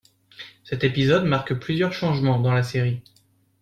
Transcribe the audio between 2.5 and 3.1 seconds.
la série.